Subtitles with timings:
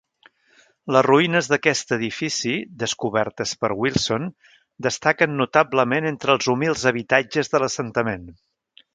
[0.95, 2.53] Les ruïnes d'aquest edifici,
[2.83, 4.25] descobertes per Wilson,
[4.87, 8.25] destaquen notablement entre els humils habitatges de l'assentament.